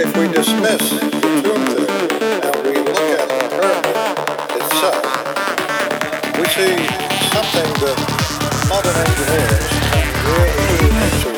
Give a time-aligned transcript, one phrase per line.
[0.00, 1.08] if we dismiss the
[1.42, 1.90] truth
[2.44, 4.16] and we look at the pyramid
[4.58, 5.02] itself,
[6.38, 6.76] we see
[7.34, 7.98] something that
[8.68, 11.37] modern engineers can really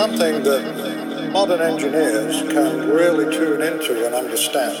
[0.00, 4.74] something that modern engineers can really tune into and understand.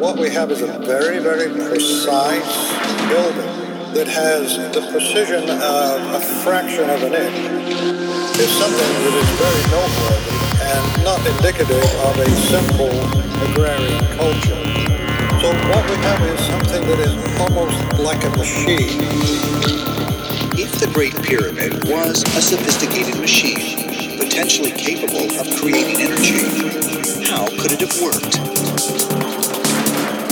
[0.00, 2.72] What we have is a very, very precise
[3.06, 7.70] building that has the precision of a fraction of an inch.
[8.34, 10.36] Is something that is very noteworthy
[10.74, 12.94] and not indicative of a simple
[13.46, 14.58] agrarian culture.
[15.38, 19.95] So what we have is something that is almost like a machine.
[20.66, 26.42] If the Great Pyramid was a sophisticated machine, potentially capable of creating energy,
[27.24, 28.34] how could it have worked?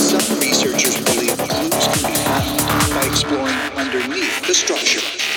[0.01, 2.59] Some researchers believe clues can be found
[2.91, 5.34] by exploring underneath the structure.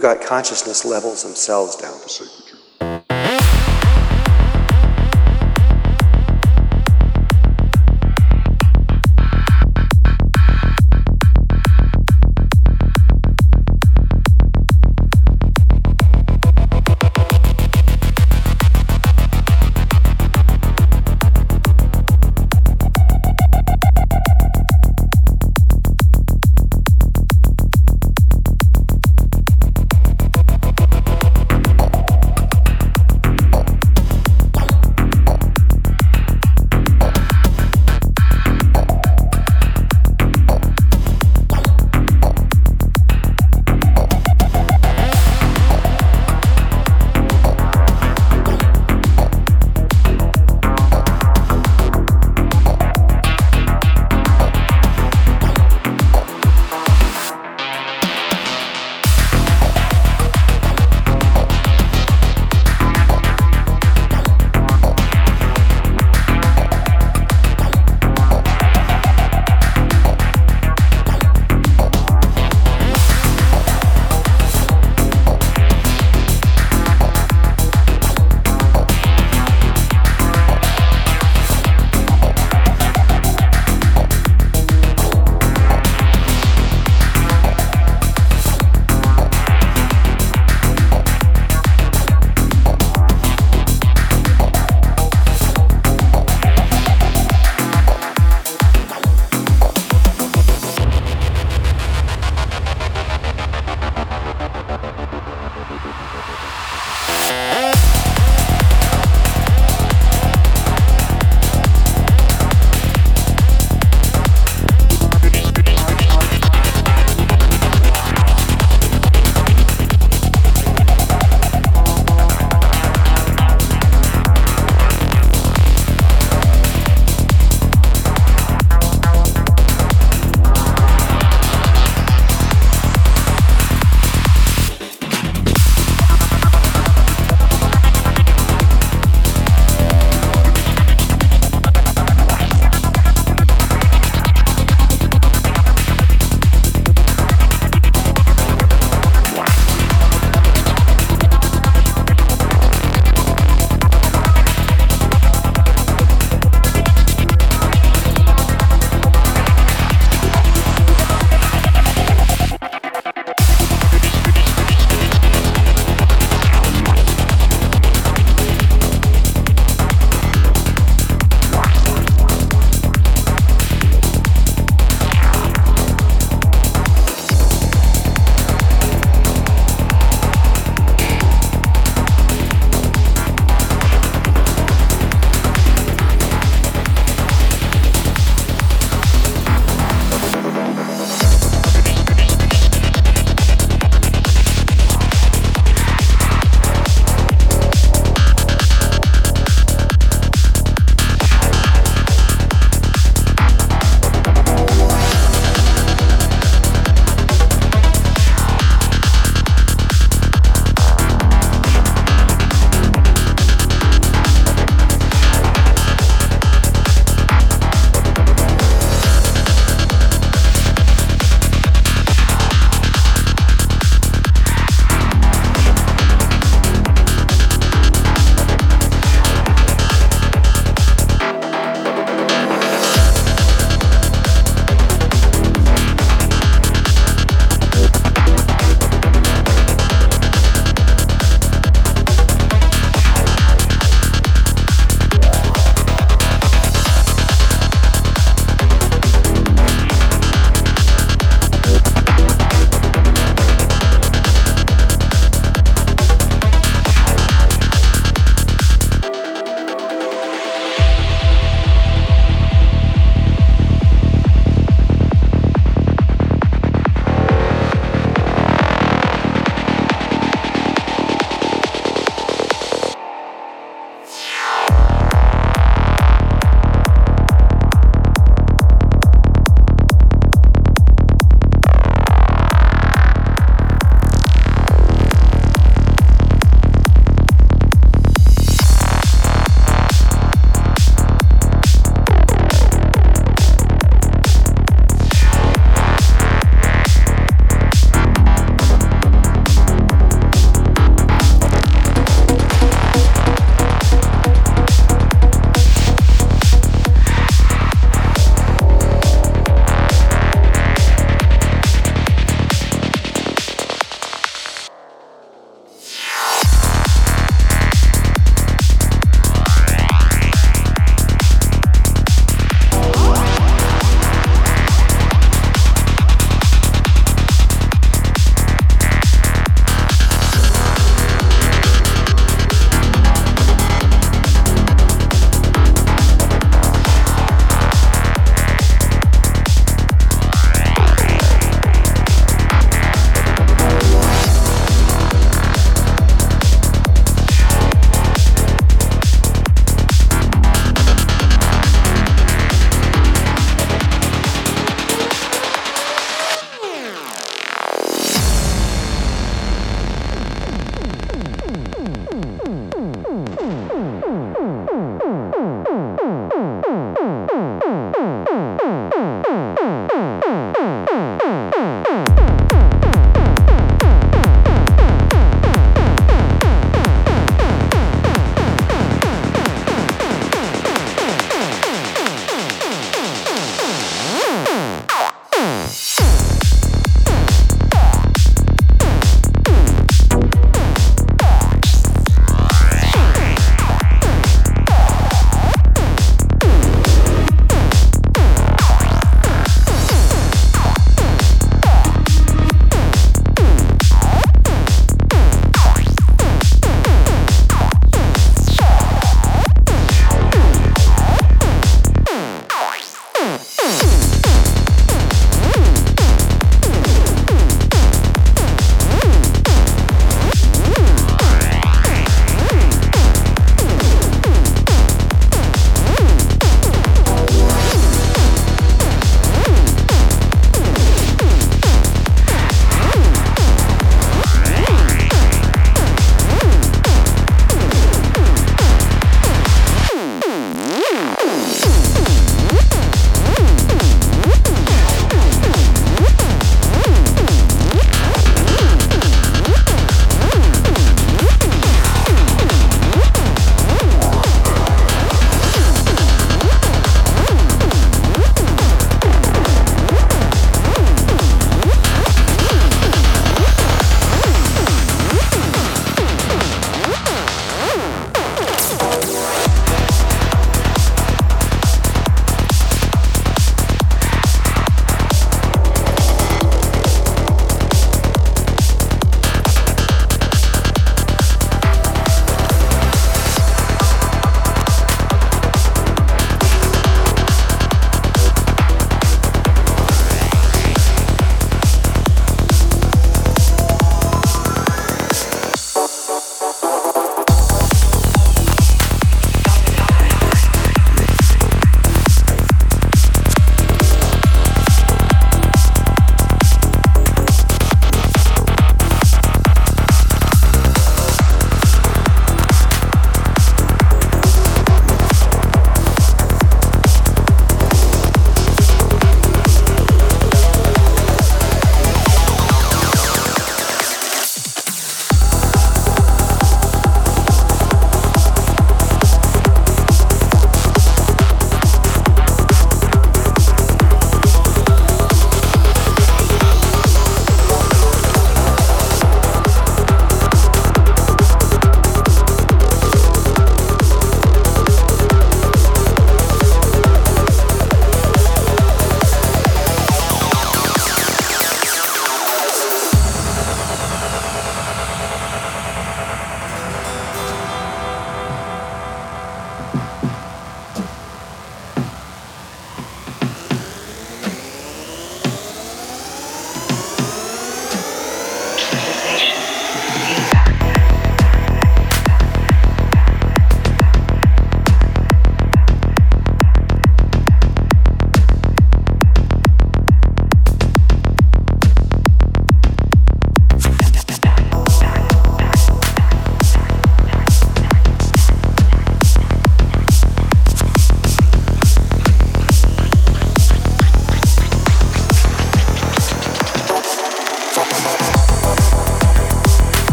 [0.00, 2.00] We've got consciousness levels themselves down.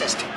[0.00, 0.27] Happy